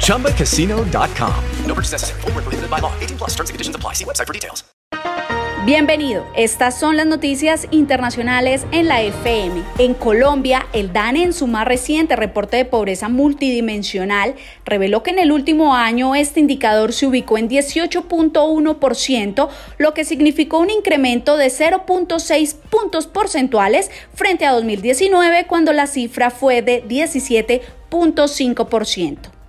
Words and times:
ChumbaCasino.com. 0.00 1.44
No 1.66 1.74
purchase 1.74 1.92
necessary. 1.92 2.20
Full 2.22 2.32
prohibited 2.32 2.68
by 2.68 2.80
law. 2.80 2.92
18 3.00 3.16
plus 3.16 3.30
terms 3.30 3.48
and 3.48 3.54
conditions 3.54 3.76
apply. 3.76 3.94
See 3.94 4.04
website 4.04 4.26
for 4.26 4.34
details. 4.34 4.64
Bienvenido. 5.66 6.24
Estas 6.34 6.80
son 6.80 6.96
las 6.96 7.04
noticias 7.04 7.68
internacionales 7.70 8.64
en 8.72 8.88
la 8.88 9.02
FM. 9.02 9.62
En 9.76 9.92
Colombia, 9.92 10.66
el 10.72 10.94
DANE 10.94 11.22
en 11.22 11.34
su 11.34 11.46
más 11.46 11.66
reciente 11.66 12.16
reporte 12.16 12.56
de 12.56 12.64
pobreza 12.64 13.10
multidimensional 13.10 14.36
reveló 14.64 15.02
que 15.02 15.10
en 15.10 15.18
el 15.18 15.32
último 15.32 15.74
año 15.74 16.14
este 16.14 16.40
indicador 16.40 16.94
se 16.94 17.06
ubicó 17.06 17.36
en 17.36 17.50
18.1%, 17.50 19.48
lo 19.76 19.92
que 19.92 20.06
significó 20.06 20.60
un 20.60 20.70
incremento 20.70 21.36
de 21.36 21.48
0.6 21.48 22.56
puntos 22.70 23.06
porcentuales 23.06 23.90
frente 24.14 24.46
a 24.46 24.52
2019 24.52 25.46
cuando 25.46 25.74
la 25.74 25.86
cifra 25.86 26.30
fue 26.30 26.62
de 26.62 26.82
17.5%. 26.88 29.39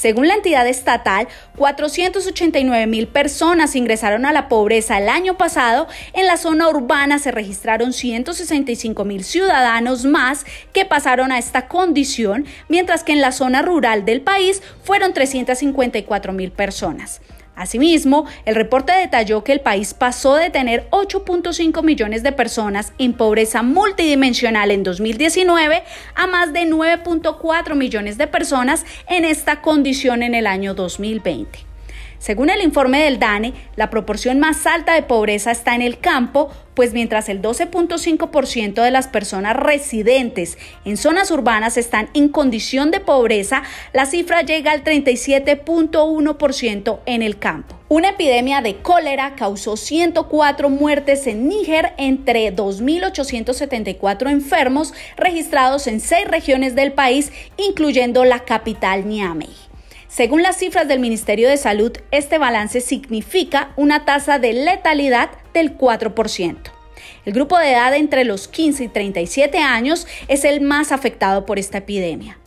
Según 0.00 0.28
la 0.28 0.34
entidad 0.34 0.66
estatal, 0.66 1.28
489 1.58 2.86
mil 2.86 3.06
personas 3.06 3.76
ingresaron 3.76 4.24
a 4.24 4.32
la 4.32 4.48
pobreza 4.48 4.96
el 4.96 5.10
año 5.10 5.36
pasado. 5.36 5.88
En 6.14 6.26
la 6.26 6.38
zona 6.38 6.70
urbana 6.70 7.18
se 7.18 7.30
registraron 7.30 7.92
165 7.92 9.04
mil 9.04 9.24
ciudadanos 9.24 10.06
más 10.06 10.46
que 10.72 10.86
pasaron 10.86 11.32
a 11.32 11.38
esta 11.38 11.68
condición, 11.68 12.46
mientras 12.70 13.04
que 13.04 13.12
en 13.12 13.20
la 13.20 13.30
zona 13.30 13.60
rural 13.60 14.06
del 14.06 14.22
país 14.22 14.62
fueron 14.84 15.12
354 15.12 16.32
mil 16.32 16.50
personas. 16.50 17.20
Asimismo, 17.60 18.24
el 18.46 18.54
reporte 18.54 18.90
detalló 18.94 19.44
que 19.44 19.52
el 19.52 19.60
país 19.60 19.92
pasó 19.92 20.34
de 20.36 20.48
tener 20.48 20.88
8.5 20.92 21.82
millones 21.82 22.22
de 22.22 22.32
personas 22.32 22.94
en 22.96 23.12
pobreza 23.12 23.62
multidimensional 23.62 24.70
en 24.70 24.82
2019 24.82 25.82
a 26.14 26.26
más 26.26 26.54
de 26.54 26.60
9.4 26.60 27.74
millones 27.74 28.16
de 28.16 28.26
personas 28.26 28.86
en 29.10 29.26
esta 29.26 29.60
condición 29.60 30.22
en 30.22 30.34
el 30.34 30.46
año 30.46 30.72
2020. 30.72 31.69
Según 32.20 32.50
el 32.50 32.60
informe 32.60 33.02
del 33.02 33.18
DANE, 33.18 33.54
la 33.76 33.88
proporción 33.88 34.40
más 34.40 34.66
alta 34.66 34.92
de 34.92 35.02
pobreza 35.02 35.52
está 35.52 35.74
en 35.74 35.80
el 35.80 36.00
campo, 36.00 36.50
pues 36.74 36.92
mientras 36.92 37.30
el 37.30 37.40
12.5% 37.40 38.82
de 38.82 38.90
las 38.90 39.08
personas 39.08 39.56
residentes 39.56 40.58
en 40.84 40.98
zonas 40.98 41.30
urbanas 41.30 41.78
están 41.78 42.10
en 42.12 42.28
condición 42.28 42.90
de 42.90 43.00
pobreza, 43.00 43.62
la 43.94 44.04
cifra 44.04 44.42
llega 44.42 44.72
al 44.72 44.84
37.1% 44.84 46.98
en 47.06 47.22
el 47.22 47.38
campo. 47.38 47.76
Una 47.88 48.10
epidemia 48.10 48.60
de 48.60 48.76
cólera 48.76 49.34
causó 49.34 49.78
104 49.78 50.68
muertes 50.68 51.26
en 51.26 51.48
Níger 51.48 51.94
entre 51.96 52.54
2.874 52.54 54.30
enfermos 54.30 54.92
registrados 55.16 55.86
en 55.86 56.00
seis 56.00 56.28
regiones 56.28 56.74
del 56.74 56.92
país, 56.92 57.32
incluyendo 57.56 58.26
la 58.26 58.40
capital 58.40 59.08
Niamey. 59.08 59.69
Según 60.10 60.42
las 60.42 60.56
cifras 60.56 60.88
del 60.88 60.98
Ministerio 60.98 61.48
de 61.48 61.56
Salud, 61.56 61.92
este 62.10 62.36
balance 62.36 62.80
significa 62.80 63.72
una 63.76 64.04
tasa 64.04 64.40
de 64.40 64.52
letalidad 64.52 65.30
del 65.54 65.78
4%. 65.78 66.56
El 67.24 67.32
grupo 67.32 67.56
de 67.56 67.70
edad 67.70 67.94
entre 67.94 68.24
los 68.24 68.48
15 68.48 68.84
y 68.84 68.88
37 68.88 69.58
años 69.58 70.08
es 70.26 70.44
el 70.44 70.62
más 70.62 70.90
afectado 70.90 71.46
por 71.46 71.60
esta 71.60 71.78
epidemia. 71.78 72.39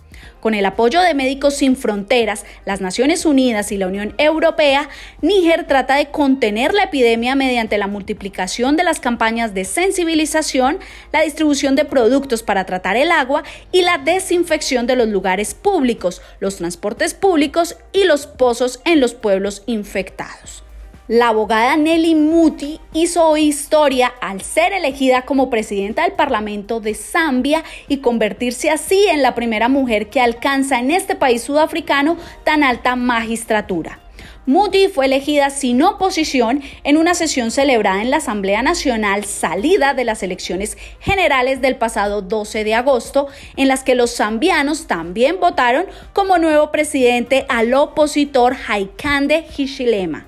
Con 0.44 0.56
el 0.56 0.66
apoyo 0.66 1.00
de 1.00 1.14
Médicos 1.14 1.54
Sin 1.54 1.78
Fronteras, 1.78 2.44
las 2.66 2.82
Naciones 2.82 3.26
Unidas 3.26 3.72
y 3.72 3.78
la 3.78 3.88
Unión 3.88 4.14
Europea, 4.18 4.90
Níger 5.22 5.66
trata 5.68 5.96
de 5.96 6.08
contener 6.08 6.74
la 6.74 6.84
epidemia 6.84 7.34
mediante 7.34 7.78
la 7.78 7.88
multiplicación 7.88 8.76
de 8.76 8.84
las 8.84 9.00
campañas 9.00 9.54
de 9.54 9.64
sensibilización, 9.64 10.80
la 11.14 11.22
distribución 11.22 11.78
de 11.78 11.86
productos 11.86 12.44
para 12.44 12.66
tratar 12.66 12.98
el 12.98 13.12
agua 13.12 13.44
y 13.72 13.84
la 13.84 14.00
desinfección 14.00 14.86
de 14.86 14.98
los 14.98 15.08
lugares 15.08 15.54
públicos, 15.54 16.22
los 16.42 16.58
transportes 16.58 17.14
públicos 17.14 17.78
y 17.94 18.04
los 18.04 18.28
pozos 18.28 18.82
en 18.84 19.00
los 19.00 19.14
pueblos 19.14 19.64
infectados. 19.66 20.63
La 21.10 21.28
abogada 21.28 21.76
Nelly 21.76 22.16
Muti 22.16 22.80
hizo 22.94 23.36
historia 23.36 24.14
al 24.22 24.42
ser 24.42 24.72
elegida 24.72 25.24
como 25.24 25.50
presidenta 25.50 26.04
del 26.04 26.14
Parlamento 26.14 26.80
de 26.80 26.94
Zambia 26.94 27.66
y 27.90 27.98
convertirse 27.98 28.70
así 28.70 29.08
en 29.12 29.22
la 29.22 29.36
primera 29.36 29.68
mujer 29.68 30.10
que 30.10 30.22
alcanza 30.22 30.80
en 30.80 30.92
este 30.92 31.16
país 31.16 31.42
sudafricano 31.42 32.16
tan 32.46 32.64
alta 32.64 32.96
magistratura. 32.96 34.00
Muti 34.46 34.88
fue 34.88 35.08
elegida 35.08 35.50
sin 35.50 35.82
oposición 35.82 36.62
en 36.86 36.96
una 36.96 37.16
sesión 37.16 37.52
celebrada 37.52 38.02
en 38.02 38.10
la 38.10 38.18
Asamblea 38.18 38.62
Nacional 38.62 39.26
salida 39.26 39.94
de 39.94 40.06
las 40.06 40.24
elecciones 40.24 40.78
generales 41.02 41.60
del 41.60 41.76
pasado 41.76 42.22
12 42.22 42.64
de 42.64 42.76
agosto, 42.76 43.28
en 43.58 43.68
las 43.68 43.84
que 43.84 43.96
los 43.96 44.16
zambianos 44.16 44.88
también 44.88 45.42
votaron 45.42 45.86
como 46.14 46.38
nuevo 46.38 46.72
presidente 46.72 47.46
al 47.50 47.74
opositor 47.74 48.56
Haikande 48.70 49.46
Hichilema. 49.58 50.28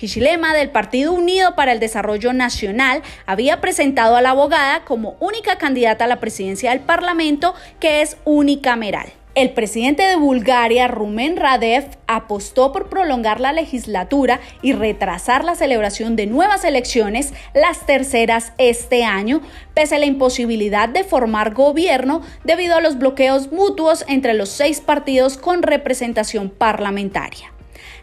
Hichilema 0.00 0.54
del 0.54 0.70
Partido 0.70 1.12
Unido 1.12 1.54
para 1.54 1.72
el 1.72 1.80
Desarrollo 1.80 2.32
Nacional 2.32 3.02
había 3.26 3.60
presentado 3.60 4.16
a 4.16 4.22
la 4.22 4.30
abogada 4.30 4.84
como 4.84 5.16
única 5.20 5.56
candidata 5.58 6.04
a 6.04 6.08
la 6.08 6.20
presidencia 6.20 6.70
del 6.70 6.80
Parlamento 6.80 7.54
que 7.80 8.02
es 8.02 8.16
unicameral. 8.24 9.12
El 9.36 9.50
presidente 9.50 10.02
de 10.02 10.16
Bulgaria, 10.16 10.88
Rumen 10.88 11.36
Radev, 11.36 11.90
apostó 12.06 12.72
por 12.72 12.88
prolongar 12.88 13.38
la 13.38 13.52
legislatura 13.52 14.40
y 14.62 14.72
retrasar 14.72 15.44
la 15.44 15.54
celebración 15.54 16.16
de 16.16 16.24
nuevas 16.24 16.64
elecciones, 16.64 17.34
las 17.52 17.84
terceras 17.84 18.54
este 18.56 19.04
año, 19.04 19.42
pese 19.74 19.96
a 19.96 19.98
la 19.98 20.06
imposibilidad 20.06 20.88
de 20.88 21.04
formar 21.04 21.52
gobierno 21.52 22.22
debido 22.44 22.76
a 22.76 22.80
los 22.80 22.96
bloqueos 22.96 23.52
mutuos 23.52 24.06
entre 24.08 24.32
los 24.32 24.48
seis 24.48 24.80
partidos 24.80 25.36
con 25.36 25.62
representación 25.62 26.48
parlamentaria 26.48 27.52